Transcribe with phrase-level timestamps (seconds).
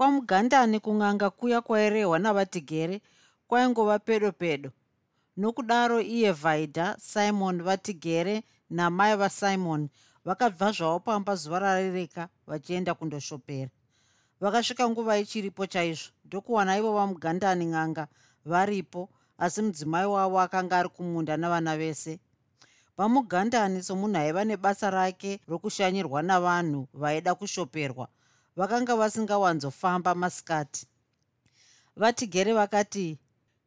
[0.00, 2.96] kwamugandani kun'anga kuya kwairehwa navatigere
[3.48, 4.70] kwaingova pedo pedo
[5.36, 8.36] nokudaro iye vhaidha simon vatigere
[8.70, 9.82] namai vasimon
[10.24, 13.70] vakabva zvavo pamba zuva rarereka vachienda kundoshopera.
[14.40, 18.08] Vakasvika nguva ichiripo chaizvo ndokuwana ivo vamugandani n'anga
[18.44, 22.20] varipo asi mudzimai wavo akanga ari kumunda navana vese.
[22.96, 28.08] Vamugandani somunhu aiva nebasa rake rokushanyirwa navanhu vaida kushoperwa
[28.56, 30.86] vakanga vasingawanzofamba masikati.
[31.96, 33.18] Vatigere vakati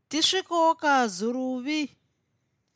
[0.07, 1.97] tisvikawo kazuruvi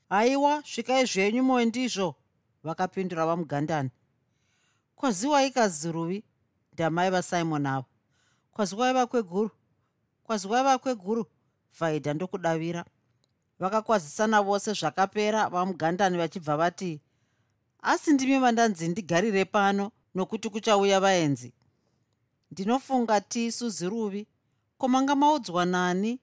[0.10, 2.16] haiwa svikai zvenyu moyo ndizvo
[2.64, 3.90] vakapindura vamugandani
[4.96, 6.24] kwaziwai kazuruvi
[6.74, 7.86] ndamai vasimon avo.
[8.52, 9.52] Kwaziwaiva kweguru
[10.24, 11.26] kwaziwaiva kweguru
[11.80, 12.86] vhaidha ndokudavira.
[13.60, 17.02] Vakakwazisana vose zvakapera vamugandani vachibva vati
[17.82, 21.54] asi ndimi vandanzi ndigarire pano nokuti kuchauya vaenzi
[22.52, 24.28] ndinofunga tisu ziruvi
[24.78, 26.20] ko manga maudzwa nani?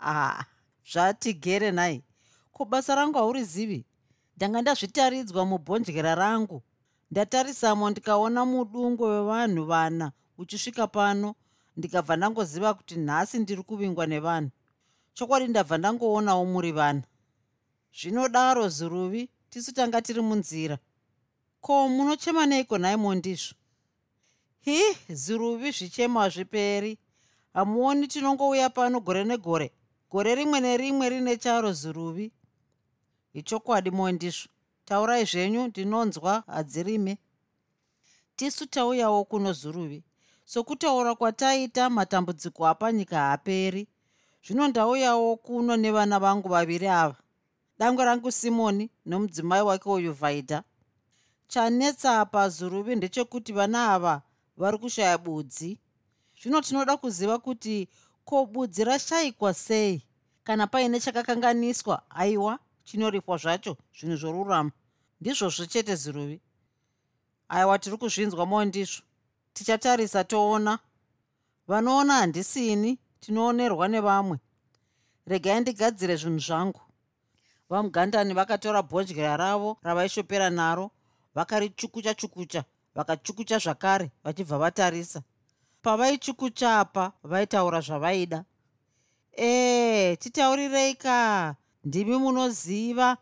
[0.00, 0.44] Ah
[0.92, 2.02] zvatigere nai.
[2.52, 3.84] Ko basa rangu hauri zivi
[4.36, 6.62] ndanga ndazvitaridzwa mubhondyera rangu.
[7.10, 11.34] Ndatarisamo ndikaona mudungwe wevanhu vana uchisvika pano
[11.76, 14.50] ndikabva ndangoziva kuti nhasi ndiri kuvingwa nevanhu.
[15.14, 17.02] Chokwadi ndabva ndangoonawo muri vana
[18.00, 20.78] zvinodaro ziruvi tisu tanga tiri munzira.
[21.60, 23.54] Ko munochema neiko naimondizvo
[24.68, 26.98] hi ziruvi zvichemo hazviperi.
[27.54, 29.72] Hamuoni tinongouya pano gore negore.
[30.10, 32.32] Gore rimwe nerimwe rine charo ziruvi.
[33.32, 34.48] Ichokwadi mondizvo
[34.84, 37.18] taurai zvenyu ndinonzwa hadzirime.
[38.36, 40.02] Tisu tauyawo kuno zuruvi
[40.44, 43.88] sokutaura kwataita matambudziko apanyika haaperi.
[44.46, 47.16] Zvino ndauyawo kuno nevana vangu vaviri ava.
[47.78, 50.62] Dangwe rangu simoni nomudzimai wake uyu vhaidha
[51.48, 54.22] chanetsa pazuruvi ndechekuti vana ava
[54.58, 55.78] vari kushaya budzi.
[56.42, 57.88] Zvino tinoda kuziva kuti
[58.24, 60.02] ko budzi rashayikwa sei?
[60.44, 64.70] Kana paine chakakanganiswa aiwa chinoripwa zvacho zvinhu zvorurama.
[65.20, 66.40] Ndizvozvo chete ziruvi.
[67.48, 69.02] Aiwa tiri kuzvinzwa mo ndizvo.
[69.52, 70.78] Tichatarisa toona.
[71.68, 74.38] Vanoona handisini tinoonerwa nevamwe.
[75.26, 76.80] Regai ndigadzire zvinhu zvangu.
[77.70, 80.90] Vamugandani vakatora bhodya ravo ravaishopera naro
[81.34, 82.64] vakarichukucha chukucha
[82.98, 85.22] vakachukucha zvakare vachibva vatarisa.
[85.82, 88.44] Pavaichukucha apa vaitaura zvavaida.
[89.38, 91.54] Ee titaurirei ka
[91.84, 93.16] ndimi munoziva.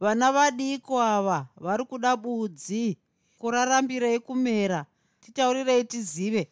[0.00, 2.98] Vana vadiko ava vari kuda budzi.
[3.38, 4.86] Kurarambirei kumera.
[5.20, 6.48] Titaurirei tizive.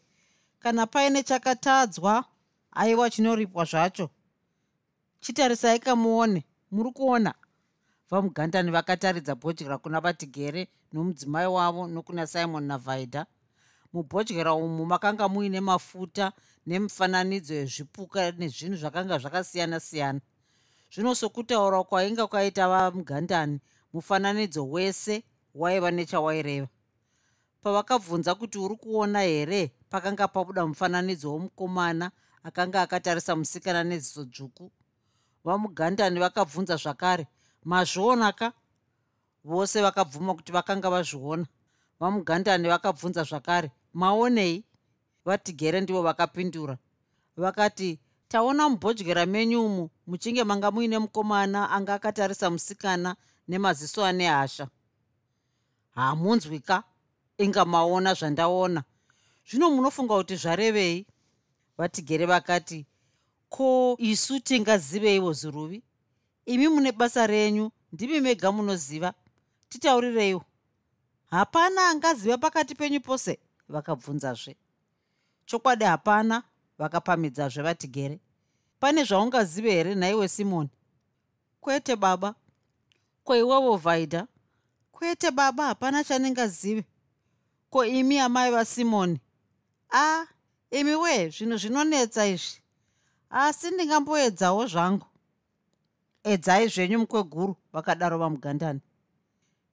[0.58, 2.24] Kana paine chakatadzwa
[2.72, 4.10] aiwa chinoripwa zvacho.
[5.20, 6.44] Chitarisai kamuone.
[6.70, 7.34] Muri kuona
[8.10, 13.26] vamugandani vakataridza bhodyera kuna vatigere nomudzimai wavo nokuna simon navhaidha
[13.92, 16.32] mubhodyera umu makanga muine mafuta
[16.66, 20.20] nemifananidzo yezvipuka nezvinhu zvakanga zvakasiyana-siyana.
[20.92, 23.60] Zvino sokutaura kwainga kwaita vamugandani
[23.92, 26.68] mufananidzo wese waiva nechawaireva.
[27.62, 32.10] Pavakabvunza kuti uri kuona here pakanga pabuda mufananidzo womukomana
[32.42, 34.70] akanga akatarisa musikana neziso dzvuku.
[35.44, 37.26] Vamugandani vakabvunza zvakare
[37.64, 38.52] mazviona ka
[39.44, 41.46] vose vakabvuma kuti vakanga vazviona.
[42.00, 43.70] Vamugandani vakabvunza zvakare.
[43.92, 44.64] Maonei?
[45.24, 46.78] Vatigere ndivo vakapindura.
[47.36, 53.16] Vakati taona mubhodyera menyu umu muchinge manga muine mukomana anga akatarisa musikana
[53.48, 54.68] nemaziso ane hasha
[55.94, 56.82] hamunzwika
[57.38, 58.84] inga maona zvandaona.
[59.48, 61.06] Zvino munofunga kuti zvarevei?
[61.78, 62.86] Vatigere vakati
[63.48, 65.82] ko isu tingaziveiwo ziruvi
[66.46, 69.14] imi mune basa renyu ndimi mega munoziva.
[69.68, 70.44] Titaurireiwo
[71.30, 73.38] hapana angaziva pakati penyu pose
[73.68, 74.56] vakabvunzazve.
[75.46, 76.42] Chokwadi hapana
[76.78, 78.20] vakapamidzazve vatigere
[78.80, 80.70] pane zvaungazive here nhaiwe simoni?
[81.60, 82.34] Kwete baba.
[83.24, 84.26] Ko iwevo vhaidha
[84.92, 86.84] kwete baba hapana chandingazive
[87.70, 89.20] ko imi amai vasimoni
[89.92, 90.26] a
[90.70, 92.60] imi wee zvinhu zvinonetsa izvi.
[93.30, 95.06] Asi ndingamboedzawo zvangu
[96.24, 98.80] edzai zvenyu mukweguru vakadaro vamugandani.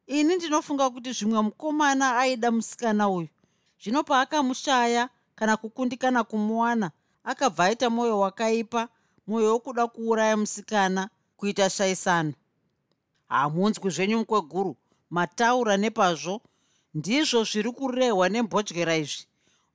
[0.08, 3.28] Ini ndinofunga kuti zvimwe mukomana aida musikana uyu.
[3.82, 6.92] Zvino paakamushaya kana kukundikana kumuwana
[7.24, 8.88] akabva aita mwoyo wakaipa
[9.28, 12.34] mwoyo wokuda kuuraya musikana kuita shaisano.
[13.28, 14.76] Hamunzwi zvenyu mukweguru
[15.10, 16.42] mataura nepazvo
[16.94, 19.28] ndizvo zviri kurehwa nembodyera izvi.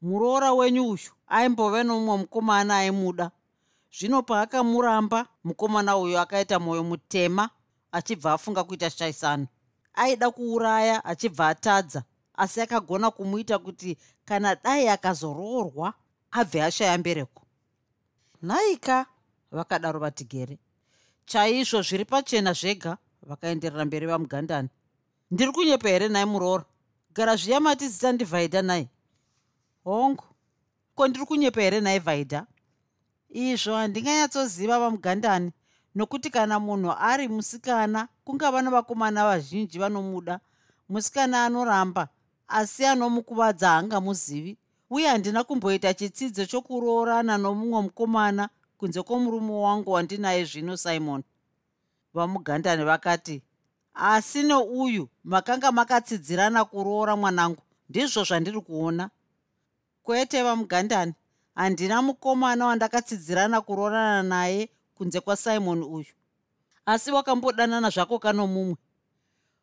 [0.03, 3.31] Muroora wenyu uyu aimbove nomumwe mukomana aimuda
[3.93, 7.51] zvino paakamuramba mukomana uyu akaita mwoyo mutema
[7.93, 9.47] achibva afunga kuita shaisano.
[9.95, 12.03] Aida kuuraya achibva atadza
[12.35, 15.95] asi akagona kumuita kuti kana dai akazoroorwa
[16.31, 17.43] abve ashaya mbereko.
[18.43, 19.07] Nhaika
[19.51, 20.59] vakadaro vatigere.
[21.27, 24.69] Chaizvo zviri pachena zvega vakaenderera mberi vamugandani
[25.31, 26.65] ndiri kunyepa here nai muroora?
[27.15, 28.89] Gara zviya mati zita ndivhaidha nai?
[29.85, 30.25] Hongu
[30.95, 32.47] ko ndiri kunyepa here nai vhaidha
[33.33, 35.53] izvo handinganyatsoziva vamugandani
[35.95, 40.41] nokuti kana munhu ari musikana kungava navakomana vazhinji vanomuda.
[40.89, 42.09] Musikana anoramba
[42.49, 44.57] asi anomukuvadza haangamuzivi
[44.91, 48.49] uye handina kumboita chitsidzo chokuroorana nomumwe mukomana
[48.79, 51.23] kunze kwomurume wangu wandinaye zvino simon.
[52.15, 53.43] Vamugandani vakati
[53.95, 59.11] asi neuyu makanga makatsidzirana kuroora mwanangu ndizvo zvandiri kuona.
[60.03, 61.15] Kwete vamugandani
[61.55, 66.13] handina mukomana wandakatsidzirana kuroorana naye kunze kwasimon uyu.
[66.87, 68.77] Asi wakambodanana zvako kano mumwe.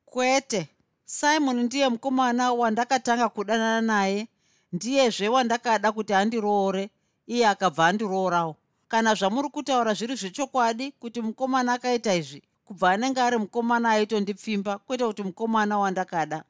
[0.06, 0.68] Kwete
[1.06, 4.28] simon ndiye mukomana wandakatanga kudanana naye.
[4.74, 6.90] Ndiyezve wandakada kuti andiroore
[7.28, 8.56] iye akabva andiroorawo
[8.88, 15.06] kana zvamuri kutaura zviri zvechokwadi kuti mukomana akaita izvi kubva anenge ari mukomana aitondipfimba kwete
[15.06, 16.44] kuti mukomana wandakada.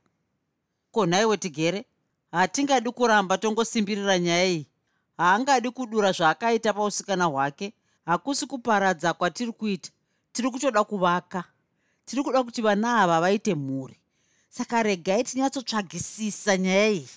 [0.92, 1.86] Ko nhaiwe tigere
[2.32, 4.69] hatingadi kuramba tongosimbirira nyaya iyi
[5.20, 7.74] haangadi kudura zvaakaita pausikana hwake.
[8.06, 9.90] Hakusi kuparadza kwatiri kuita.
[10.32, 11.44] Tiri kutoda kuvaka.
[12.06, 14.00] Tiri kuda kuti vana ava vaite mhuri.
[14.50, 17.10] Saka regai tinyatsotsvagisisa nyaya iyi.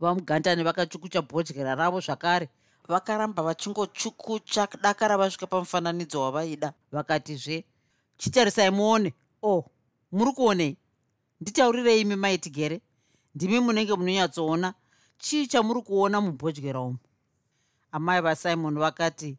[0.00, 2.48] Vamugandani vakachukucha bhodyera ravo zvakare.
[2.88, 6.72] Vakaramba vachingochukucha dakara vasvika pamufananidzo wavaida.
[6.92, 7.64] Vakatizve
[8.18, 9.14] chitarisai muone.
[9.42, 9.64] O oh,
[10.12, 10.76] muri kuonei?
[11.40, 12.80] Nditaurirei imi maitigere
[13.34, 14.74] ndimi munenge munonyatsoona
[15.18, 16.98] chii chamuri kuona mubhodyera umu?
[17.92, 19.38] Amai vasimon vakati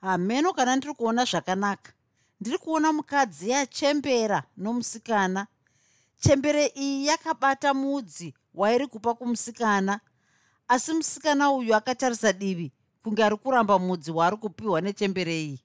[0.00, 1.92] hameno kana ndiri kuona zvakanaka.
[2.40, 5.46] Ndiri kuona mukadzi yachembera nomusikana.
[6.20, 10.00] Chembere iyi yakabata mudzi wairi kupa kumusikana.
[10.68, 12.72] Asi musikana uyu akatarisa divi
[13.02, 15.60] kunge ari kuramba mudzi waari kupiwa nechembere iyi.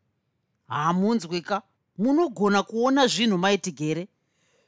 [0.67, 1.61] Hamunzwika.
[1.97, 4.07] Munogona kuona zvinhu maitigere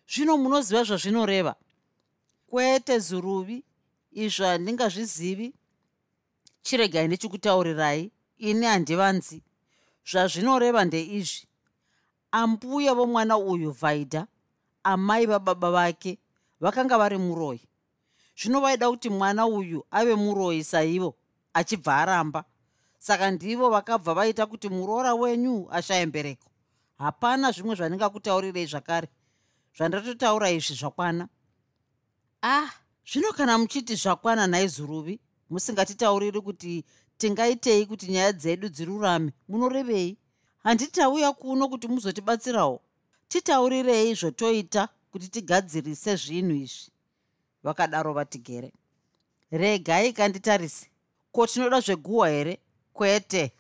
[0.08, 1.56] zvino munoziva zvazvinoreva.
[2.48, 3.64] Kwete zuruvi
[4.12, 5.54] izvo handingazvizivi.
[6.64, 9.44] Chiregai nechikutaurirai ini handivanzi.
[10.06, 11.48] Zvazvinoreva ndeizvi.
[12.32, 14.28] Ambuya vomwana uyu vhaidha
[14.84, 16.20] amai vababa vake
[16.60, 17.62] vakanga vari muroyi.
[18.38, 21.16] Zvino vaida kuti mwana uyu ave muroyi saivo
[21.54, 22.44] achibva aramba.
[22.98, 26.50] Saka ndivo vakabva vaita kuti muroora wenyu ashaye mbereko.
[26.98, 29.08] Hapana zvimwe zvandingakutaurirei zvakare.
[29.76, 31.28] Zvandatotaura izvi zvakwana.
[32.42, 32.70] Ah
[33.12, 35.20] zvino kana muchiti zvakwana naizuruvi
[35.50, 36.86] musingatitauriri kuti
[37.18, 40.18] tingaitei kuti nyaya dzedu dzirurame munorevei?
[40.64, 42.82] Handitauya kuno kuti muzotibatsirawo.
[43.28, 46.92] Titaurirei zvotoita kuti tigadzirise zvinhu izvi.
[47.64, 48.72] Vakadaro vatigere.
[49.52, 50.88] Regai kanditarise.
[51.32, 52.60] Ko tinoda zveguhwa here?
[52.94, 53.52] Kwete.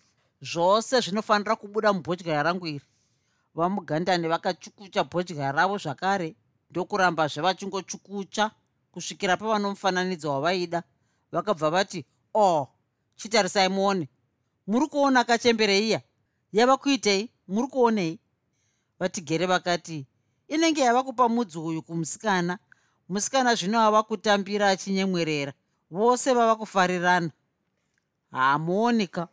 [0.41, 2.85] Zvose zvinofanira kubuda mubhodya rangu iri.
[3.55, 6.35] Vamugandani vakachukucha bhodya ravo zvakare
[6.69, 8.51] ndokurambazve vachingochukucha
[8.91, 10.83] kusvikira pavanomufananidzo wavaida
[11.31, 12.67] vakabva vati o oh,
[13.15, 14.09] chitarisai muone.
[14.67, 16.01] Muri kuona kachembere iya?
[16.51, 17.29] Yava kuitei?
[17.47, 18.19] Muri kuonei?
[18.99, 20.05] Vatigere vakati
[20.47, 22.59] inenge yava kupa mudzi uyu kumusikana.
[23.09, 25.53] Musikana zvino ava kutambira achinyemwerera.
[25.91, 27.31] Vose vava kufarirana.
[28.31, 29.27] Hamuonika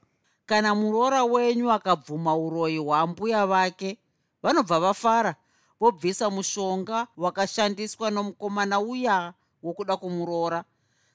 [0.47, 3.99] kana muroora wenyu akabvuma uroyi hwambuya vake
[4.43, 5.35] vanobva vafara.
[5.81, 9.35] Vobvisa mushonga wakashandiswa nomukomana uya
[9.67, 10.65] wokuda kumuroora.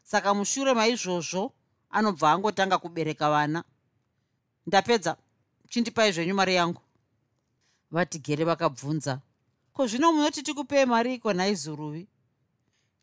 [0.03, 1.53] Saka mushure maizvozvo
[1.89, 3.63] anobva angotanga kubereka vana.
[4.67, 5.17] Ndapedza
[5.69, 6.81] chindipai zvenyu mari yangu.
[7.91, 9.21] Vatigere vakabvunza
[9.73, 12.07] ko zvino munoti tikupei mari iko nhaizuruvi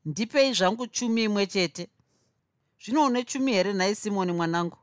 [0.05, 1.89] ndipei zvangu chumi imwe chete.
[2.83, 4.79] Zvino une chumi here nhai simoni mwanangu?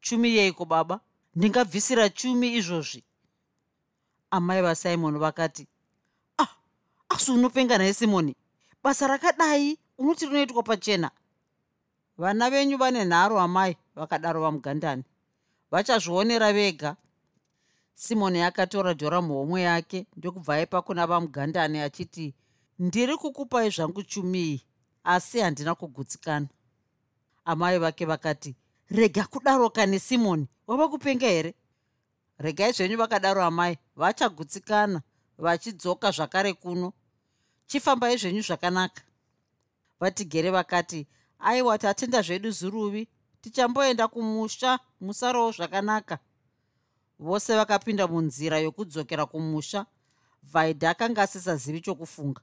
[0.00, 1.00] Chumi yeiko baba?
[1.34, 3.04] Ndingabvisira chumi izvozvi.
[4.30, 5.66] Amai vasimoni vakati
[6.38, 6.48] ah
[7.08, 8.36] asi unopenga nhai simoni
[8.82, 11.10] basa rakadai unoti rinoitwa pachena.
[12.18, 15.04] Vana venyu vane nharo amai vakadaro vamugandani.
[15.70, 16.96] Vachazvionera vega.
[17.94, 22.34] Simoni akatora dhora muhomwe yake ndokubva aipa kuna vamugandani achiti
[22.78, 24.62] ndiri kukupai zvangu chumii
[25.04, 26.46] asi handina kugutsikana
[27.44, 28.56] amai vake vakati
[28.90, 31.54] rega kudaro kani simoni wava kupenga here?
[32.38, 35.02] Regai zvenyu vakadaro amai vachagutsikana
[35.38, 36.92] vachidzoka zvakare kuno
[37.68, 39.02] chifambai zvenyu zvakanaka.
[40.00, 41.06] Vatigere vakati
[41.38, 43.08] aiwa tatenda zvedu zuruvi
[43.40, 46.18] tichamboenda kumusha musarowo zvakanaka.
[47.18, 49.86] Vose vakapinda munzira yokudzokera kumusha.
[50.42, 52.40] Vhaidha akanga asisazivi chokufunga.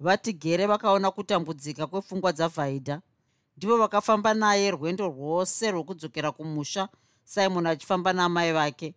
[0.00, 3.00] Vatigere vakaona kutambudzika kwepfungwa dzavhaidha
[3.56, 6.88] ndivo vakafamba naye rwendo rwose rwokudzokera kumusha
[7.24, 8.94] simon achifamba naamai vake.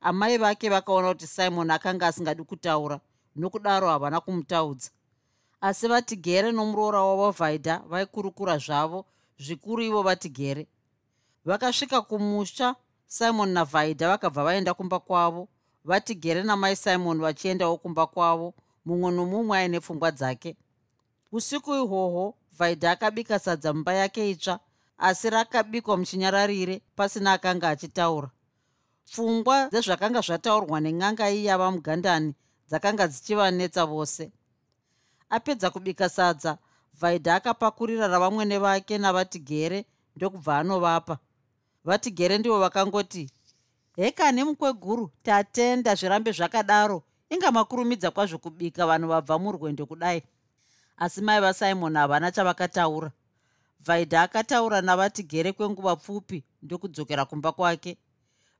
[0.00, 3.00] Amai vake vakaona kuti simon akanga asingadi kutaura
[3.36, 4.90] nokudaro havana kumutaudza
[5.62, 9.06] asi vatigere nomuroora wavo vhaidha vaikurukura zvavo
[9.38, 10.66] zvikuru ivo vatigere.
[11.44, 12.74] Vakasvika kumusha
[13.06, 15.48] simon navhaidha vakabva vaenda kumba kwavo.
[15.84, 18.54] Vatigere namai simon vachiendawo kumba kwavo
[18.84, 20.56] mumwe nomumwe aine pfungwa dzake.
[21.32, 24.60] Usiku ihwohwo vhaidha akabika sadza mumba yake itsva
[24.98, 28.30] asi rakabikwa muchinyararire pasina akanga achitaura.
[29.06, 32.34] Pfungwa dzezvakanga zvataurwa nen'anga iyava mugandani
[32.68, 34.32] dzakanga dzichivanetsa vose
[35.32, 36.58] apedza kubika sadza.
[37.00, 39.84] Vhaidha akapakurira ravamwene vake navatigere
[40.16, 41.18] ndokubva anovapa.
[41.84, 43.30] Vatigere ndivo vakangoti
[43.96, 47.02] hekani mukweguru tatenda zvirambe zvakadaro.
[47.30, 50.22] Inga makurumidza kwazvo kubika vanhu vabva murwendo kudai.
[50.96, 53.10] Asi mai vasimon havana chavakataura.
[53.80, 57.96] Vhaidha akataura navatigere kwenguva pfupi ndokudzokera kumba kwake.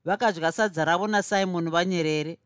[0.05, 2.37] Vakadya sadza ravo nasimon vanyerere.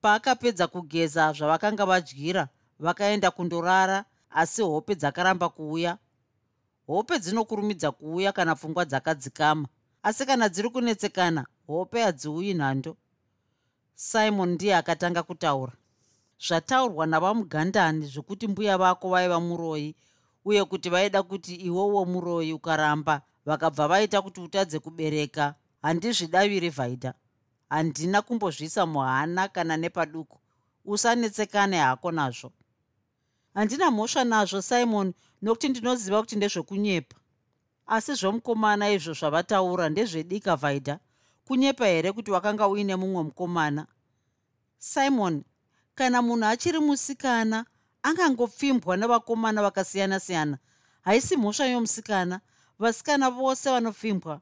[0.00, 2.48] Paakapedza kugeza zvavakanga vadyira
[2.80, 5.98] vakaenda kundorara asi hope dzakaramba kuuya.
[6.86, 9.68] Hope dzinokurumidza kuuya kana pfungwa dzakadzikama.
[10.02, 12.96] Asi kana dziri kunetsekana hope hadziuyi nhando.
[13.94, 15.72] Simon ndiye akatanga kutaura.
[16.48, 19.94] Zvataurwa navamugandani zvokuti mbuya vako vaiva muroyi
[20.44, 23.22] uye kuti vaida kuti iwowo muroyi ukaramba.
[23.46, 25.54] Vakabva vaita kuti utadze kubereka.
[25.82, 27.14] Handizvidaviri vhaidha
[27.68, 30.38] handina kumbozvisa muhana kana nepaduku.
[30.84, 32.52] Usanetsekane hako nazvo
[33.54, 37.16] handina mhosva nazvo simon nokuti ndinoziva kuti ndezvekunyepa.
[37.86, 40.98] Asi zvomukomana izvo zvavataura ndezvedika vhaidha
[41.46, 43.86] kunyepa here kuti wakanga uine mumwe mukomana?
[44.78, 45.44] Simon
[45.94, 47.66] kana munhu achiri musikana
[48.02, 50.58] angangopfimbwa nevakomana vakasiyana-siyana.
[51.02, 52.40] Haisi mhosva yomusikana
[52.78, 54.40] vasikana vose vanopfimbwa.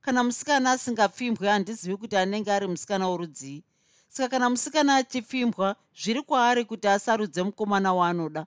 [0.00, 3.64] Kana musikana asingapfimbwi handizivi kuti anenge ari musikana worudzii
[4.10, 8.46] saka kana musikana achipfimbwa zviri kwaari kuti asarudze mukomana waanoda.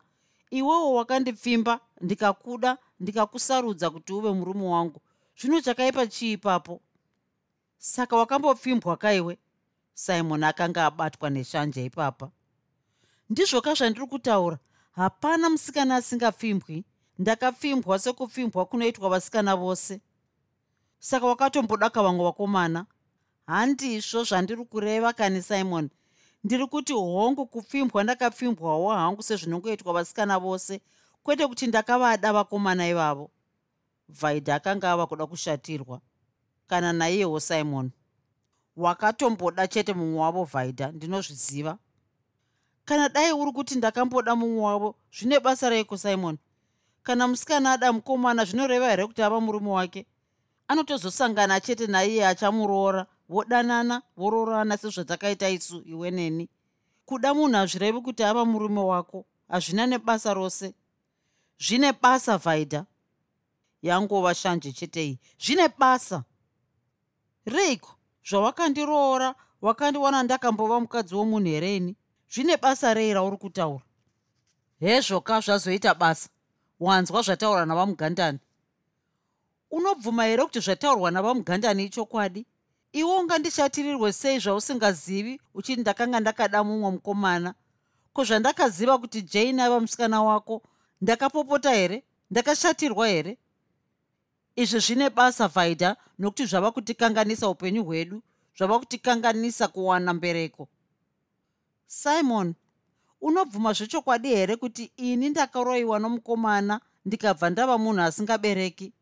[0.52, 5.02] Iwewo wakandipfimba ndikakuda ndikakusarudza kuti uve murume wangu.
[5.40, 6.82] Zvino chakaipa chii ipapo
[7.78, 9.38] saka wakambopfimbwa kaiwe
[9.94, 12.32] simon akanga abatwa neshanja ipapa.
[13.30, 14.58] Ndizvoka zvandiri kutaura
[14.92, 16.84] hapana musikana asingapfimbwi
[17.20, 20.02] ndakapfimbwa sekupfimbwa kunoitwa vasikana vose.
[21.00, 22.86] Saka wakatombodaka vamwe vakomana
[23.48, 25.90] handizvo zvandiri kureva kani simon.
[26.44, 30.82] Ndiri kuti hongu kupfimbwa ndakapfimbwawo hangu sezvinongoitwa vasikana vose.
[31.24, 33.32] Kwete kuti ndakavada vakomana ivavo.
[34.10, 36.02] Vhaidha akanga ava kuda kushatirwa.
[36.68, 37.92] Kana naiyewo simon?
[38.76, 41.78] Wakatomboda chete mumwe wavo vhaidha ndinozviziva.
[42.86, 46.38] Kana dai uri kuti ndakamboda mumwe wavo zvine basa reiko simon?
[47.04, 50.06] Kana musikana ada mukomana zvinoreva here kuti ava murume wake?
[50.68, 56.50] Anotozosangana chete naiye achamuroora vodanana vororana sezvatakaita isu iwe neni.
[57.06, 60.74] Kuda munhu hazvirevi kuti ava murume wako hazvina nebasa rose.
[61.60, 62.86] Zvine basa vhaidha
[63.82, 65.20] yangova shanje chete iyi.
[65.40, 66.24] Zvine basa.
[67.46, 67.96] Reiko
[68.30, 71.96] zvawakandiroora wakandiwana ndakambova mukadzi womunhu hereni
[72.34, 73.84] zvine basa rei rauri kutaura?
[74.80, 76.30] Hezvoka zvazoita basa?
[76.80, 78.40] Wanzwa zvataura navamugandani?
[79.72, 82.46] Unobvuma here kuti zvataurwa navamugandani ichokwadi
[82.94, 87.54] iwe ungandishatirirwe sei zvausingazivi uchiti ndakanga ndakada mumwe mukomana?
[88.14, 90.62] Ko zvandakaziva kuti jane aiva musikana wako
[91.02, 92.04] ndakapopota here?
[92.32, 93.38] Ndakashatirwa here?
[94.56, 98.22] Izvi zvine basa vhaidha nokuti zvava kutikanganisa upenyu hwedu
[98.58, 100.68] zvava kutikanganisa kuwana mbereko.
[101.88, 102.54] Simon
[103.22, 108.94] unobvuma zvechokwadi here kuti ini ndakaroyiwa nomukomana ndikabva ndava munhu asingabereki?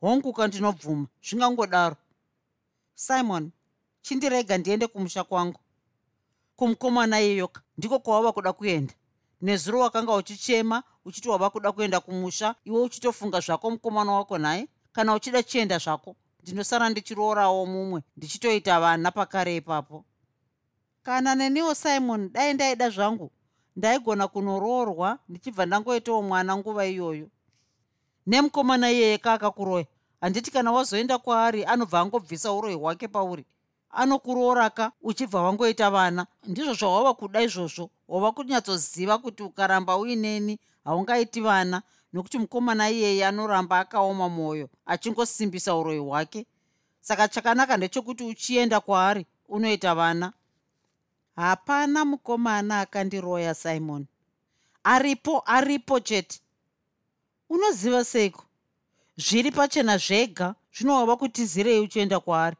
[0.00, 1.96] Honguka ndinobvuma zvingangodaro
[2.96, 3.50] simon
[4.02, 5.60] chindirega ndiende kumusha kwangu.
[6.56, 8.94] Kumukomana iyoka ndiko kwawava kuda kuenda.
[9.40, 15.14] Nezuro wakanga uchichema uchiti wava kuda kuenda kumusha iwe uchitofunga zvako mukomana wako nhaye kana
[15.14, 20.04] uchida chienda zvako ndinosara ndichiroorawo mumwe ndichitoita vana pakare ipapo.
[21.02, 23.30] Kana neniwo simon dai ndaida zvangu.
[23.76, 27.28] Ndaigona kunoroorwa ndichibva ndangoitawo mwana nguva iyoyo.
[28.26, 29.86] Nemukomana iyeye kaakakuroya
[30.20, 33.44] handiti kana wazoenda kwaari anobva angobvisa uroyi hwake pauri
[33.96, 36.26] anokurooraka uchibva wangoita vana.
[36.46, 37.90] Ndizvo zvawava kuda izvozvo.
[38.08, 41.82] Wava kunyatsoziva kuti ukaramba uineni haungaiti vana
[42.12, 46.46] nokuti mukomana iyeye anoramba akaoma mwoyo achingosimbisa uroyi hwake.
[47.00, 50.32] Saka chakanaka ndechekuti uchienda kwaari unoita vana.
[51.36, 54.06] Hapana mukomana akandiroya simon.
[54.84, 56.40] Aripo aripo chete.
[57.50, 58.45] Unoziva seiko
[59.16, 62.56] zviri pachena zvega zvinovava kutizirei uchienda kwaari?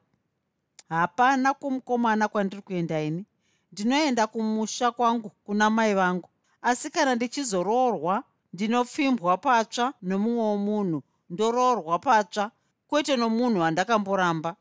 [0.89, 3.25] Hapana kumukomana kwandiri kuenda ini.
[3.73, 6.29] Ndinoenda kumusha kwangu kuna mai vangu.
[6.63, 12.51] Asi kana ndichizoroorwa ndinopfimbwa patsva nomumwe womunhu ndoroorwa patsva
[12.87, 14.57] kwete nomunhu wandakamboramba.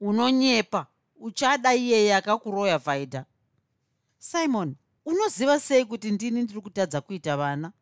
[0.00, 0.86] Unonyepa
[1.20, 3.24] uchada iyeye akakuroya vhaidha
[4.18, 7.72] simon unoziva sei kuti ndini ndiri kutadza kuita vana?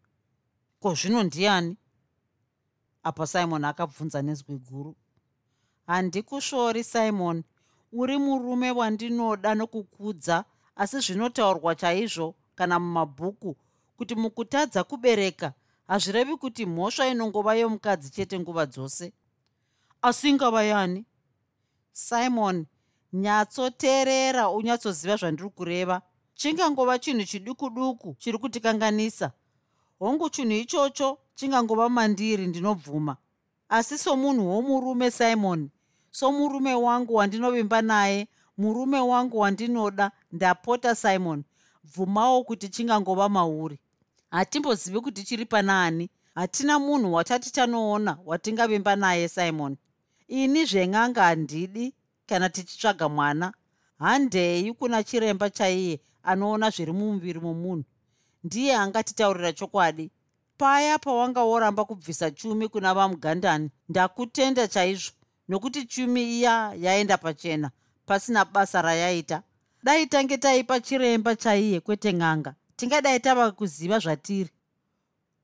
[0.81, 1.77] Ko zvino ndiani
[3.07, 4.97] apa simon akabvunza nezwi guru.
[5.87, 7.45] Handikusvori simon.
[7.93, 10.45] Uri murume wandinoda nokukudza
[10.77, 13.57] asi zvinotaurwa chaizvo kana mumabhuku
[13.97, 15.53] kuti mukutadza kubereka
[15.87, 19.13] hazvirevi kuti mhosva inongova yomukadzi chete nguva dzose?
[20.03, 21.05] Asingava yani
[21.93, 22.67] simon
[23.13, 26.03] nyatsoteerera unyatsoziva zvandiri kureva.
[26.35, 29.33] Chingangova chinhu chiduku duku chiri kutikanganisa.
[29.99, 33.17] Hongu chinhu ichocho chingangova mandiri ndinobvuma.
[33.69, 35.71] Asi somunhu womurume simon
[36.11, 38.29] somurume wangu wandinovimba naye
[38.59, 41.45] murume wangu wandinoda ndapota simon.
[41.85, 43.79] Bvumawo kuti chingangova mauri.
[44.31, 49.77] Hatimbozivi kuti chiri pana ani hatina munhu watati tanoona watingavimba naye simon.
[50.29, 51.95] Ini zven'anga handidi
[52.27, 53.53] kana tichitsvaga mwana.
[53.99, 57.85] Handei kuna chiremba chaiye anoona zviri mumuviri momunhu.
[58.45, 60.11] Ndiye angatitaurira chokwadi
[60.59, 63.71] paya pawanga woramba kubvisa chumi kuna vamugandani.
[63.89, 65.13] Ndakutenda chaizvo
[65.49, 67.71] nokuti chumi iya yaenda pachena
[68.07, 69.43] pasina basa rayaita.
[69.83, 74.51] Dai tange taipa chiremba chaiye kwete n'anga tingadai tava kuziva zvatiri.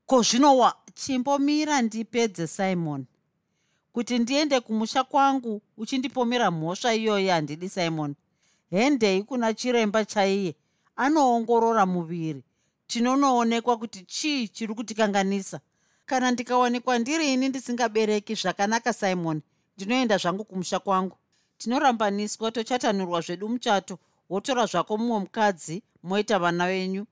[0.05, 3.05] Ko zvinowa chimbomira ndipedze simon.
[3.93, 8.15] Kuti ndiende kumusha kwangu uchindipomera mhosva iyoyi handidi simon.
[8.69, 10.55] Hendei kuna chiremba chaiye
[10.95, 12.43] anoongorora muviri
[12.87, 15.59] tinonoonekwa kuti chii chiri kutikanganisa.
[16.05, 19.41] Kana ndikawanikwa ndiri ini ndisingabereki zvakanaka simon
[19.77, 21.17] ndinoenda zvangu kumusha kwangu.
[21.57, 27.05] Tinorambaniswa tochatanurwa zvedu muchato wotora zvako mumwe mukadzi moita vana venyu.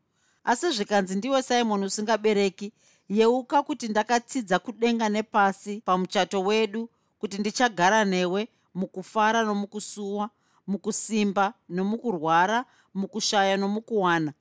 [0.43, 2.71] Asi zvikanzi ndiwe simon usingabereki.
[3.10, 10.29] Yeuka kuti ndakatsidza kudenga nepasi pamuchato wedu kuti ndichagara newe mukufara nomukusuwa
[10.67, 14.34] mukusimba nomukurwara mukushaya nomukuwana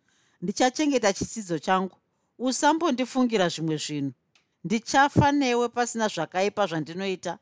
[0.42, 1.96] ndichachengeta chitsidzo changu.
[2.38, 4.12] Usambondifungira zvimwe zvinhu.
[4.64, 7.38] Ndichafa newe pasina zvakaipa zvandinoita.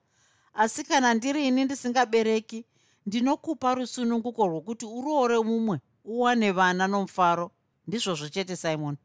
[0.55, 2.65] Asi kana ndiri ini ndisingabereki
[3.07, 7.51] ndinokupa rusununguko rwokuti uroore mumwe uwane vana nomufaro.
[7.87, 8.97] Ndizvozvo chete simon.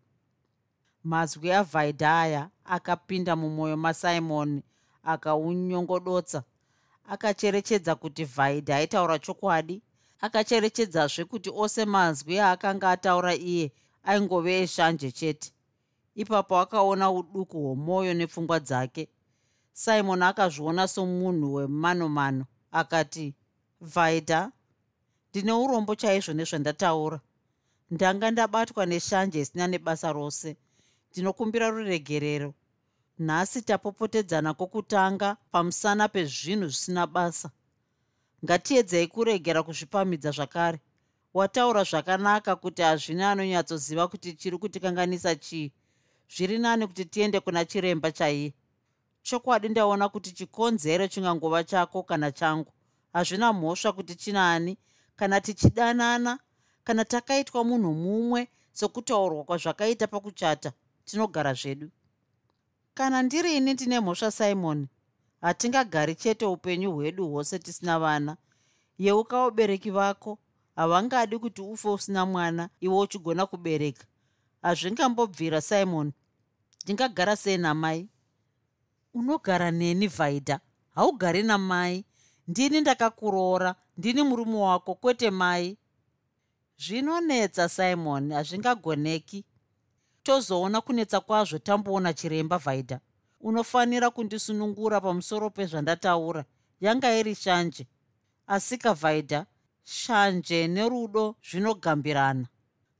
[1.03, 4.63] Mazwi avhaidhaya akapinda mumwoyo masimoni
[5.03, 6.43] akaunyongodotsa.
[7.07, 9.81] Akacherechedza kuti vhaidha aitaura chokwadi.
[10.21, 13.71] Akacherechedzazve kuti ose mazwi aakanga ataura iye
[14.03, 15.51] aingove eshanje chete.
[16.15, 19.09] Ipapo akaona uduku hwomwoyo nepfungwa dzake.
[19.73, 23.33] Simon akazviona somunhu wemanomano akati
[23.81, 24.51] vhaidha
[25.29, 27.19] ndine urombo chaizvo nezvandataura.
[27.91, 30.57] Ndanga ndabatwa neshanje isina nebasa rose.
[31.11, 32.53] Ndinokumbira ruregerero.
[33.19, 37.49] Nhasi tapopotedzana kwokutanga pamusana pezvinhu zvisina basa.
[38.43, 40.79] Ngatiedzei kuregera kuzvipamidza zvakare
[41.33, 45.71] wataura zvakanaka kuti hazvina anonyatsoziva kuti chiri kutikanganisa chii.
[46.35, 48.53] Zviri nani kuti tiende kuna chiremba chaiye.
[49.23, 52.71] Chokwadi ndaona kuti chikonzero chingangova chako kana changu.
[53.13, 54.77] Hazvina mhosva kuti chinaani
[55.15, 56.39] kana tichidanana
[56.83, 60.71] kana takaitwa munhu mumwe sokutaurwa kwazvakaita pakuchata
[61.05, 61.89] tinogara zvedu.
[62.93, 64.87] Kana ndiri ini ndine mhosva simon?
[65.41, 68.37] Hatingagari chete upenyu hwedu hwose tisina vana.
[68.99, 70.37] Yeuka ubereki vako
[70.75, 74.05] havangadi kuti ufe usina mwana iwe uchigona kubereka.
[74.61, 76.11] Hazvingambobvira simon.
[76.83, 78.09] Ndingagara sei namai?
[79.13, 80.59] Unogara neni vhaidha
[80.95, 82.05] haugari namai?
[82.47, 83.75] Ndini ndakakuroora?
[83.97, 84.95] Ndini murume wako?
[84.95, 85.77] Kwete mai?
[86.77, 88.31] Zvinonetsa simon.
[88.33, 89.45] Hazvingagoneki.
[90.23, 92.99] Tozoona kunetsa kwazvo tamboona chiremba vhaidha
[93.41, 96.45] unofanira kundisunungura pamusoro pezvandataura.
[96.81, 97.87] Yanga iri shanje.
[98.47, 99.45] Asika vhaidha
[99.83, 102.47] shanje nerudo zvinogambirana.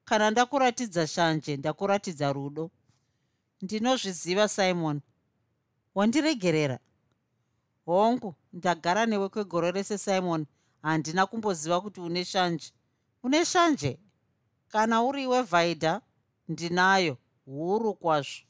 [0.05, 2.71] Kana ndakuratidza shanje ndakuratidza rudo.
[3.61, 5.01] Ndinozviziva simon.
[5.95, 6.79] Wandiregerera
[7.85, 10.45] hongu ndagara newe kwegore rese simon.
[10.81, 12.71] Handina kumboziva kuti une shanje.
[13.23, 13.99] Une shanje?
[14.67, 16.01] Kana uri wevhaidha
[16.47, 17.17] ndinayo.
[17.45, 18.43] Huru kwazvo.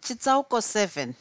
[0.00, 1.12] Chitsauko 7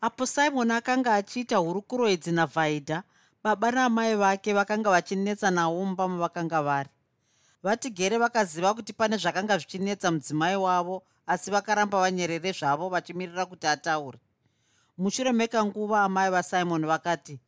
[0.00, 3.02] apo simon akanga achiita hurukuro idzi navhaidha
[3.44, 6.88] baba namai vake vakanga vachinetsa naumba mavakanga vari.
[7.62, 14.18] Vatigere vakaziva kuti pane zvakanga zvichinetsa mudzimai wavo asi vakaramba vanyerere zvavo vachimirira kuti ataure.
[14.98, 17.38] Mushure mekanguva amai vasimon vakati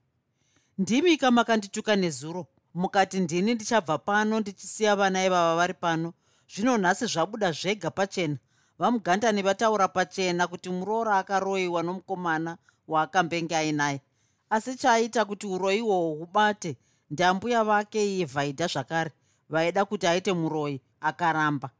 [0.79, 2.47] ndimika makandituka nezuro?
[2.75, 6.13] Mukati ndini ndichabva pano ndichisiya vana ivava vari pano.
[6.49, 8.37] Zvino nhasi zvabuda zvega pachena.
[8.79, 14.01] Vamugandani vataura pachena kuti muroora akaroyiwa nomukomana waakambenge ainaye
[14.51, 16.77] asi chaaita kuti uroyi ihwohwo hubate
[17.11, 19.11] ndambuya vake iye vhaidha zvakare
[19.49, 21.71] vaida kuti aite muroyi akaramba.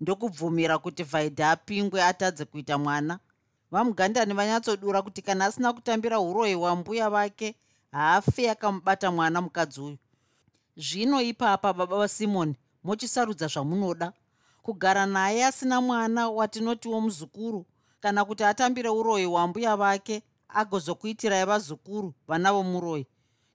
[0.00, 3.18] Ndokubvumira kuti vhaidha apingwe atadze kuita mwana.
[3.70, 7.54] Vamugandani vanyatsodura kuti kana asina kutambira uroyi wambuya vake
[7.92, 9.98] haafe akamubata mwana mukadzi uyu.
[10.76, 14.12] Zvino ipapa baba vasimoni mochisarudza zvamunoda.
[14.62, 17.66] Kugara naye asina mwana watinotiwo muzukuru
[18.00, 20.22] kana kuti atambire uroyi wambuya vake
[20.54, 23.06] agozokuitirai vazukuru vana vomuroyi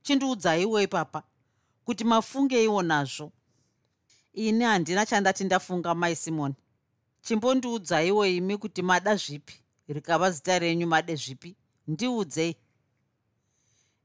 [0.01, 1.23] chindiudzaiwo ipapa
[1.86, 3.31] kuti mafungeiwo nazvo.
[4.34, 6.55] Ini handina chandati ndafunga mai simoni
[7.21, 9.53] chimbondiudzaiwo imi kuti mada zvipi?
[9.88, 11.55] Rikava zita renyu made zvipi?
[11.88, 12.55] Ndiudzei.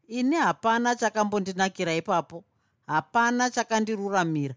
[0.09, 2.45] Ini hapana chakambondinakira ipapo
[2.87, 4.55] hapana chakandiruramira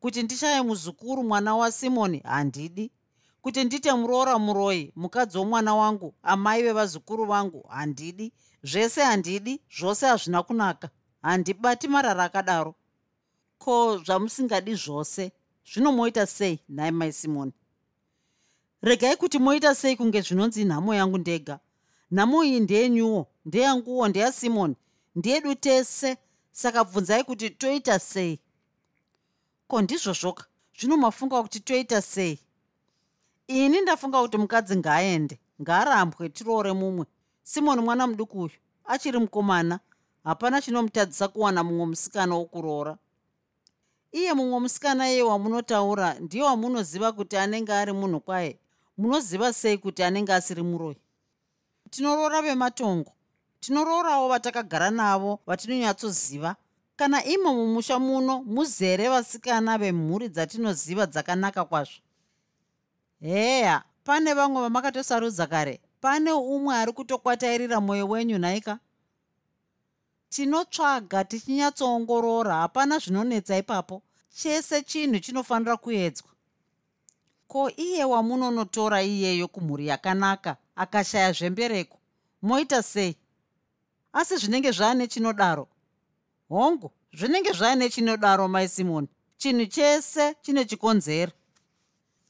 [0.00, 2.90] kuti ndichaye muzukuru mwana wasimoni handidi
[3.46, 8.32] kuti ndite muroora muroyi mukadzi womwana wangu amai vevazukuru vangu handidi.
[8.62, 10.90] Zvese handidi zvose hazvina kunaka.
[11.22, 12.74] Handibati marara akadaro.
[13.58, 15.32] Ko zvamusingadi zvose
[15.72, 17.52] zvino moita sei nhai mai simoni?
[18.82, 21.58] Regai kuti moita sei kunge zvinonzi nhamo yangu ndega.
[22.10, 24.76] Nhamo iyi ndeyenyuwo ndeyanguwo ndeyasimoni
[25.14, 26.16] ndeyedu tese
[26.52, 28.40] saka bvunzai kuti toita sei.
[29.68, 30.44] Ko ndizvo zvoka.
[30.78, 32.38] Zvino mafunga kuti toita sei
[33.48, 37.06] ini ndafunga kuti mukadzi ngaaende ngaarambwe tiroore mumwe.
[37.42, 38.50] Simoni mwana muduku uyu
[38.84, 39.80] achiri mukomana
[40.24, 42.96] hapana chinomutadzisa kuwana mumwe musikana wokuroora.
[44.12, 48.58] Iye mumwe musikana iye wamunotaura ndiye wamunoziva kuti anenge ari munhu kwaye
[48.98, 50.96] munoziva sei kuti anenge asiri muroi
[51.90, 53.12] tinoroora vematongo
[53.60, 56.56] tinoroorawo vatakagara navo vatinonyatsoziva.
[56.96, 62.00] Kana imo mumusha muno muzere vasikana vemhuri dzatinoziva dzakanaka kwazvo
[63.20, 65.80] heya pane vamwe vamakatosarudza kare.
[66.00, 68.78] Pane umwe ari kutokwatairira mwoyo wenyu nhaika
[70.28, 74.02] tinotsvaga tichinyatsoongorora hapana zvinonetsa ipapo.
[74.28, 76.30] Chese chinhu chinofanira kuedzwa.
[77.48, 81.98] Ko iye wamunonotora iyeyo kumhuri yakanaka akashaya zvembereko?
[82.42, 83.16] Moita sei?
[84.12, 85.68] Asi zvinenge zvaane chinodaro.
[86.48, 89.08] Hongu zvinenge zvaane chinodaro mai simoni.
[89.36, 91.32] Chinhu chese chine chikonzero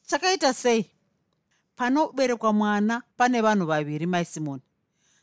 [0.07, 0.91] chakaita sei?
[1.77, 4.63] Panoberekwa mwana pane vanhu vaviri mai simoni.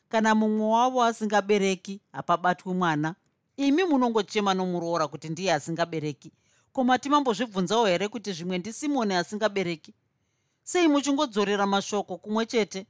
[0.10, 3.16] Kana mumwe wavo asingabereki hapabatwi mwana.
[3.58, 6.32] Imi munongochema nomuroora kuti ndiye asingabereki.
[6.74, 9.94] Koma timambozvibvunzawo here kuti zvimwe ndisimoni asingabereki?
[10.64, 12.86] Sei muchingodzorera mashoko kumwe chete?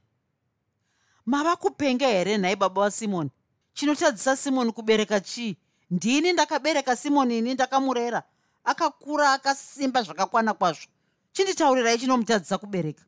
[1.26, 3.30] Mava kupenga here nhai baba vasimoni
[3.74, 5.56] chinotadzisa simoni kubereka chii?
[5.90, 8.22] Ndini ndakabereka simoni ini ndakamurera
[8.64, 10.88] akakura akasimba zvakakwana kwazvo
[11.34, 13.04] chinditaurirai chinomutadzisa kubereka.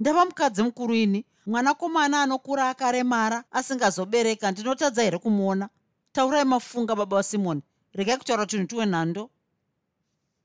[0.00, 4.50] Ndava mukadzi mukuru ini mwanakomana anokura akaremara asingazobereka.
[4.50, 5.68] Ndinotadza here kumuona?
[6.12, 7.62] Taurai mafunga baba vasimoni
[7.94, 9.30] regai kutaura chinhu tiwe nhando.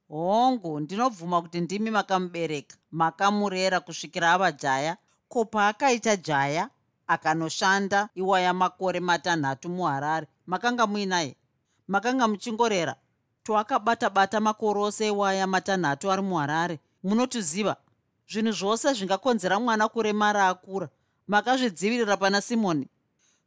[0.10, 2.78] Hongu ndinobvuma kuti ndimi makamubereka.
[2.92, 4.98] Makamurera kusvikira ava jaya
[5.30, 6.70] ko paakaita jaya
[7.08, 10.28] akanoshanda iwaya makore matanhatu muharare.
[10.48, 11.36] Makanga muinaye
[11.88, 12.96] makanga muchingorera.
[13.44, 17.76] Toakabata-bata makore ose iwaya matanhatu ari muharare munotiziva.
[18.30, 20.90] Zvinhu zvose zvingakonzera mwana kuremara akura.
[21.28, 22.88] Makazvidzivirira pana simoni.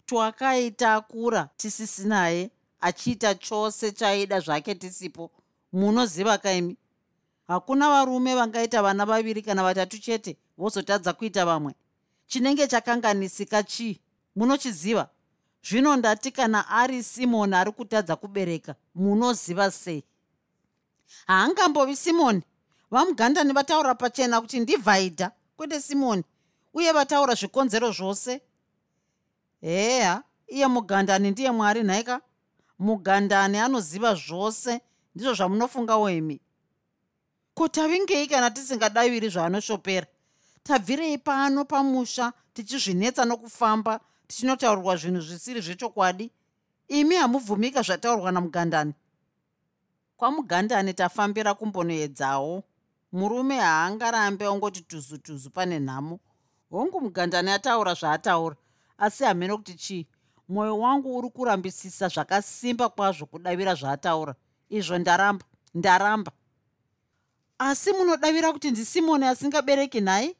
[0.07, 5.31] Toakaita akura tisisinaye achiita chose chaida zvake tisipo.
[5.73, 6.77] Munoziva kaimi?
[7.49, 11.75] Hakuna varume vangaita vana vaviri kana vatatu chete vozotadza kuita vamwe.
[12.27, 14.01] Chinenge chakanganisika chii?
[14.37, 15.09] Munochiziva?
[15.69, 20.05] Zvino ndati kana ari simoni ari kutadza kubereka munoziva sei?
[21.27, 22.43] Haangambovi simoni
[22.95, 26.25] vamugandani vataura pachena kuti ndivhaidha kwete simoni.
[26.75, 28.41] Uye vataura zvikonzero zvose.
[29.61, 32.21] Heya iye mugandani ndiye mwari nhaika
[32.79, 34.81] mugandani anoziva zvose
[35.15, 36.41] ndizvo zvamunofungawo imi
[37.55, 40.07] ko tavingei kana tisingadaviri zvaanoshopera?
[40.63, 46.31] Tabvirei pano pamusha tichizvinetsa nokufamba tichinotaurirwa zvinhu zvisiri zvechokwadi?
[46.89, 48.95] Imi hamubvumika zvataurwa namugandani.
[50.17, 52.63] Kwamugandani tafambira kumbonoedzawo
[53.15, 56.21] murume haangarambe ongoti tuzu tuzu pane nhamo.
[56.71, 58.57] Hongu mugandani ataura zvaataura.
[58.99, 60.07] Asi hamene kuti chii?
[60.49, 64.35] Mwoyo wangu uri kurambisisa zvakasimba kwazvo kudavira zvaataura.
[64.69, 66.33] Izvo ndaramba ndaramba.
[67.59, 70.37] Asi munodavira kuti ndisimoni asingabereki nhai?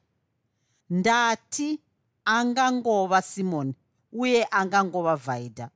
[0.91, 1.81] Ndati
[2.25, 3.75] angangova simoni
[4.13, 5.71] uye angangova vhaidha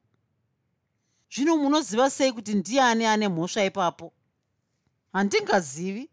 [1.30, 4.12] zvino munoziva sei kuti ndiani ane mhosva ipapo?
[5.12, 6.10] Handingazivi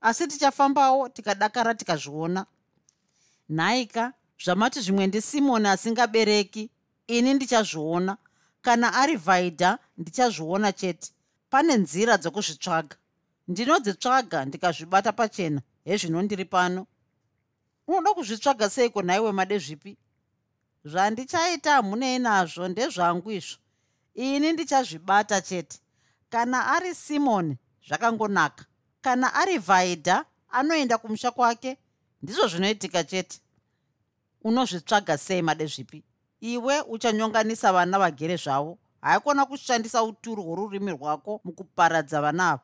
[0.00, 2.46] asi tichafambawo tikadakara tikazviona.
[3.48, 4.12] Nhaika
[4.44, 6.70] zvamati zvimwe ndisimoni asingabereki
[7.06, 8.16] ini ndichazviona.
[8.62, 11.12] Kana ari vhaidha ndichazviona chete.
[11.50, 12.96] Pane nzira dzokuzvitsvaga.
[13.48, 15.60] Ndinodzitsvaga ndikazvibata pachena.
[15.84, 16.86] Hezvino ndiri pano.
[17.86, 19.96] Unoda kuzvitsvaga seiko nhaiwe made zvipi?
[20.84, 23.58] Zvandichaita hamunei nazvo ndezvangu izvo.
[24.14, 25.78] Ini ndichazvibata chete.
[26.30, 27.56] Kana ari simoni
[27.88, 28.64] zvakangonaka
[29.00, 31.78] kana ari vhaidha anoenda kumusha kwake.
[32.22, 33.40] Ndizvo zvinoitika chete.
[34.42, 36.04] Unozvitsvaga sei made zvipi
[36.40, 38.78] iwe uchanyonganisa vana vagere zvavo.
[39.00, 42.62] Haikona kushandisa uturu hworurimi rwako mukuparadza vana ava.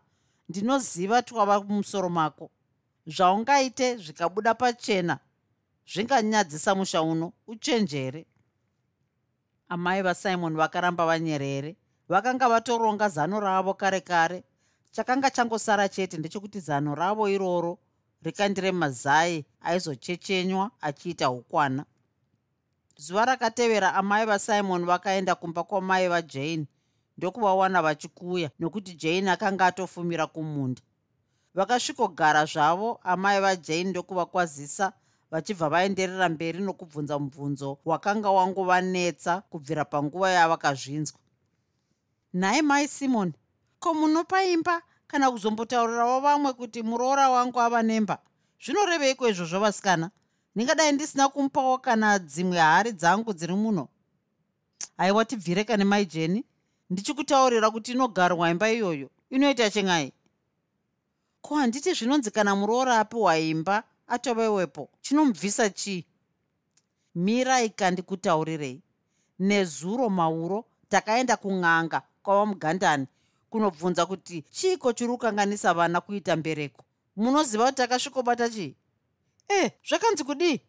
[0.49, 2.51] Ndinoziva twava mumusoro mako.
[3.07, 5.19] Zvaungaite zvikabuda pachena
[5.87, 8.27] zvinganyadzisa musha uno uchenjere.
[9.69, 11.77] Amai vasimon vakaramba vanyerere.
[12.09, 14.45] Vakanga vatoronga zano ravo kare kare
[14.97, 17.79] chakanga changosara chete ndechekuti zano ravo iroro
[18.23, 21.85] rikandire mazai aizochechenywa achiita ukwana
[22.97, 26.67] zuva rakatevera amai vasimon vakaenda kumba kwamai vajane
[27.19, 30.83] ndokuvawana vachikuya nokuti jane akanga atofumira kumunda.
[31.55, 34.93] Vakasvikogara zvavo amai vajane ndokuvakwazisa
[35.31, 41.19] vachibva vaenderera mberi nokubvunza mubvunzo wakanga wangovanetsa kubvira panguva yavakazvinzwa.
[42.35, 43.33] Nhai mai simon
[43.87, 48.19] ko munopa imba kana kuzombotaurirawo vamwe kuti muroora wangu ava nemba.
[48.59, 50.11] Zvinoreveiko izvozvo vasikana
[50.55, 53.89] ndingadai ndisina kumupawo kana dzimwe hari dzangu dziri muno?
[54.99, 56.45] Aiwa tibvireka nemai jeni
[56.91, 59.11] ndichikutaurira kuti inogarwa imba iyoyo.
[59.31, 60.13] Inoita chengai?
[61.41, 66.05] Ko handiti zvinonzi kana muroora apiwa imba atovewepo chinomubvisa chii?
[67.15, 68.83] Mirai kandikutaurirei.
[69.39, 73.07] Nezuro mauro takaenda kun'anga kwava mugandani
[73.57, 76.85] kunobvunza kuti chiiko chiri kukanganisa vana kuita mbereko?
[77.17, 78.75] Munoziva kuti takasvikobata chii
[79.49, 80.61] e zvakanzi kudii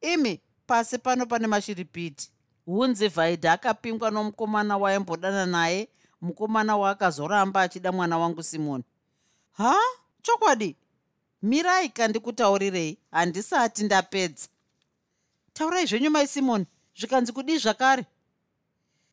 [0.00, 2.30] imi pasi pano pane mashiripiti
[2.66, 5.88] hunzi vhaidha akapingwa nomukomana waimbodana naye
[6.20, 8.84] mukomana waakazoramba achida mwana wangu simoni.
[9.52, 9.74] Ha?
[10.22, 10.76] Chokwadi?
[11.42, 14.48] Mirai kandikutaurirei handisati ndapedza.
[15.52, 16.66] Taurai zvenyu mai simoni.
[16.96, 18.04] Zvikanzi kudii zvakare?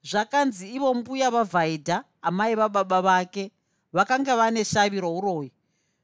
[0.04, 3.51] Zvakanzi ivo mbuya vavhaidha amai vababa vake
[3.93, 5.51] vakanga vane shavi rouroyi.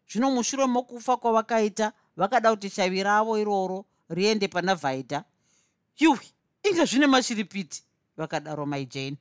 [0.10, 5.23] Zvino mushure mokufa kwavakaita vakada kuti shavi ravo iroro riende pana vhaidha
[5.99, 6.27] yuwi
[6.63, 7.84] inge zvine mashiripiti
[8.17, 9.17] vakadaro maijane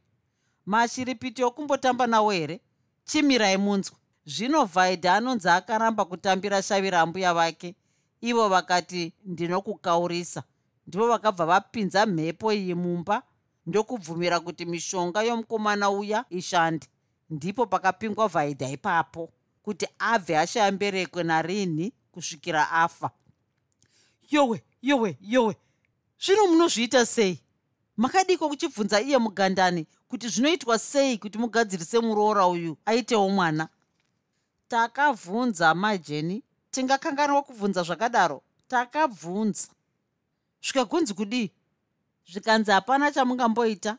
[0.66, 2.60] mashiripiti okumbotamba nawo here?
[3.04, 7.74] Chimirai munzwa zvino vhaidha anonzi akaramba kutambira shavi rambuya vake.
[8.20, 10.42] Ivo vakati ndinokukaurisa.
[10.86, 13.22] Ndivo vakabva vapinza mhepo iyi mumba
[13.70, 16.86] ndokubvumira kuti mishonga yomukomana uya ishande.
[17.30, 23.10] Ndipo pakapingwa vhaidha ipapo kuti abve ashayamberekwe narini kusvikira afa.
[24.30, 25.56] Yowe yowe yowe
[26.24, 27.38] zvino munozviita sei?
[27.96, 33.68] Makadiko kuchibvunza iye mugandani kuti zvinoitwa sei kuti mugadzirise muroora uyu aitewo mwana?
[34.68, 38.42] Takabvunza majeni tingakanganwa kubvunza zvakadaro?
[38.68, 39.68] Takabvunza.
[40.62, 41.50] Zvikagunzi kudii
[42.32, 43.98] zvikanzi hapana chamungamboita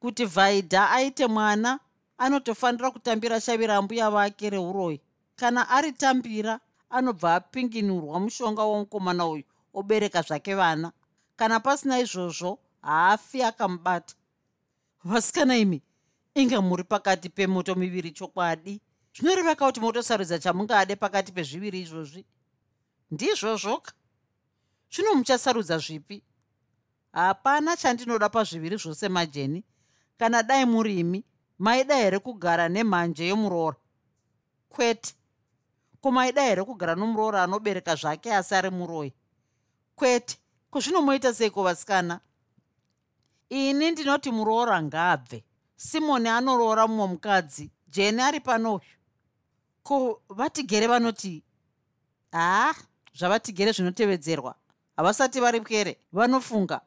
[0.00, 1.80] kuti vhaidha aite mwana
[2.18, 5.00] anotofanira kutambira shavi rambuya vake reuroyi
[5.36, 9.44] kana aritambira anobva apinginurwa mushonga womukomana uyu
[9.74, 10.92] obereka zvake vana.
[11.36, 14.14] Kana pasina izvozvo haafi akamubata.
[15.04, 15.82] Vasikana imi
[16.34, 18.80] inge muri pakati pemoto miviri chokwadi.
[19.14, 22.24] Zvinoreveka kuti motosarudza chamungade pakati pezviviri izvozvi.
[23.10, 23.92] Ndizvozvoka.
[24.92, 26.22] Zvino muchasarudza zvipi
[27.12, 29.64] hapana chandinoda pazviviri zvose majeni.
[30.18, 31.24] Kana dai murimi
[31.58, 33.76] maida here kugara nemhanje yomuroora
[34.68, 35.14] kwete.
[36.00, 39.12] Kumaida here kugara nomuroora anobereka zvake asi ari muroi?
[39.96, 40.38] Kwete.
[40.70, 42.20] Kuzvinomuita seiko vasikana?
[43.50, 45.44] Ini ndinoti muroora ngaabve
[45.76, 47.70] simoni anoroora mumwe mukadzi.
[47.88, 48.80] Jeni ari panoyu
[49.82, 51.42] ko vatigere vanoti
[52.32, 52.74] haa
[53.14, 54.54] zvavatigere zvinotevedzerwa.
[54.96, 56.80] Havasati vari pwere vanofunga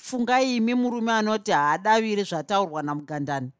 [0.00, 3.50] fungai imi murume anoti haadaviri zvataurwa namugandani.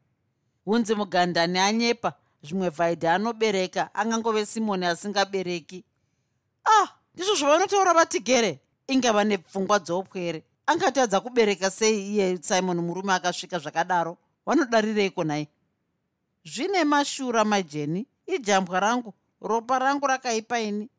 [0.65, 5.83] Hunzi mugandani anyepa zvimwe vhaidha anobereka angangove simoni asingabereki.
[6.65, 10.43] Ah ndizvo zvavanotaura vatigere ingava nepfungwa dzoupwere.
[10.65, 14.17] Angatadza kubereka sei iye simon murume akasvika zvakadaro?
[14.45, 15.47] Vanodarireiko nai
[16.45, 20.89] zvine mashura majeni ijambwa rangu ropa rangu rakaipa ini.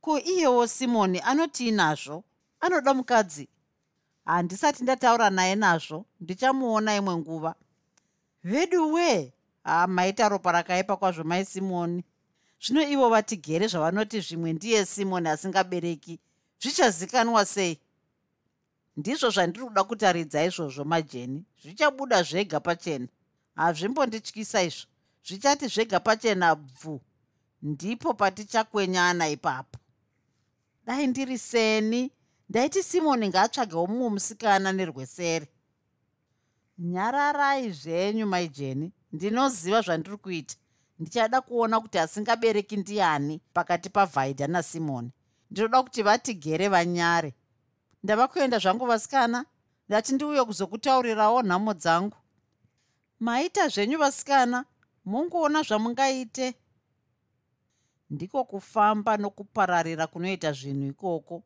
[0.00, 2.24] Ko iyewo simoni anotii nazvo
[2.60, 3.48] anoda mukadzi
[4.24, 7.54] handisati ndataura naye nazvo ndichamuona imwe nguva.
[8.44, 9.32] Vedu wee
[9.64, 12.04] ha maita ropa rakaipa kwazvo mai simoni.
[12.60, 16.20] Zvino ivo vatigere zvavanoti zvimwe ndiye simoni asingabereki.
[16.60, 17.78] Zvichazikanwa sei?
[18.96, 21.44] Ndizvo zvandiri kuda kutaridza izvozvo majeni.
[21.62, 23.08] Zvichabuda zvega pachena.
[23.54, 24.86] Hazvimbondityisa izvo.
[25.26, 27.00] Zvichati zvega pachena bvu.
[27.62, 29.78] Ndipo patichakwenyana ipapo.
[30.86, 32.10] Dai ndiri seni
[32.48, 35.46] ndaiti simoni ngaatsvagewo mumwe musikana nerwesere.
[36.78, 40.56] Nyararai zvenyu maijeni ndinoziva zvandiri kuita.
[40.98, 45.10] Ndichada kuona kuti asingabereki ndiani pakati pavhaidha nasimoni
[45.50, 47.34] ndinoda kuti vatigere vanyare.
[48.02, 49.46] Ndava kuenda zvangu vasikana?
[49.88, 52.16] Ndati ndiuye kuzokutaurirawo nhamo dzangu.
[53.20, 54.64] Maita zvenyu vasikana.
[55.04, 56.54] Mungoona zvamungaite.
[58.10, 61.42] Ndiko kufamba nokupararira kunoita zvinhu ikoko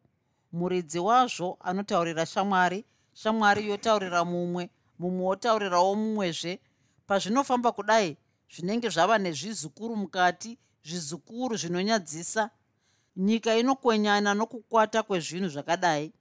[0.52, 2.84] muridzi wazvo anotaurira shamwari
[3.14, 6.60] shamwari yotaurira mumwe mumwe wotaurirawo mumwezve.
[7.06, 8.16] Pazvinofamba kudai
[8.52, 12.50] zvinenge zvava nezvizukuru mukati zvizukuru zvinonyadzisa.
[13.16, 16.12] Nyika inokwenyana nokukwata kwezvinhu zvakadai.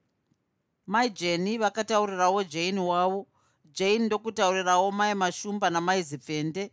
[0.88, 3.28] Mai jeni vakataurirawo jani wavo
[3.66, 6.72] jani ndokutaurirawo mai mashumba namai zipfende.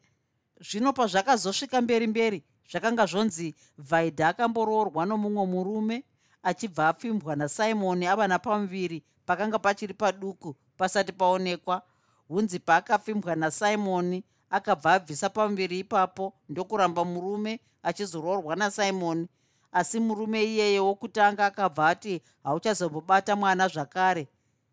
[0.60, 6.04] Zvino pazvakazosvika mberi mberi zvakanga zvonzi vhaidha akamboroorwa nomumwe murume
[6.44, 11.82] achibva apfimbwa nasimoni ava napamuviri pakanga pachiri paduku pasati paonekwa.
[12.28, 19.28] Hunzi paakapfimbwa nasimoni akabva abvisa pamuviri ipapo ndokuramba murume achizoroorwa nasimoni
[19.72, 24.28] asi murume iyeye wokutanga akabva ati hauchazombobata mwana zvakare.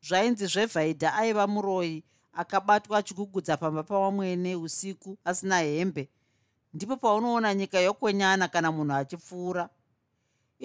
[0.07, 2.03] Zvainzi zvevhaidha aiva muroyi
[2.33, 6.09] akabatwa achigugudza pamba pavamwene usiku asina hembe.
[6.73, 9.69] Ndipo paunoona nyika yokwenyana kana munhu achipfuura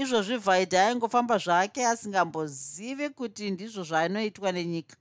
[0.02, 4.96] izvozvi vhaidha aingofamba zvake asingambozivi kuti ndizvo zvaanoitwa nenyika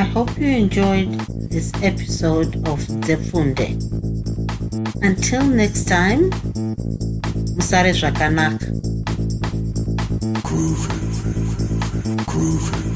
[0.00, 1.10] I hope you enjoyed
[1.50, 3.68] this episode of Zefunde.
[5.02, 6.30] Until next time,
[7.56, 8.66] Musare Zvakanaka.
[10.42, 10.97] Groovy.
[12.38, 12.87] Groovy.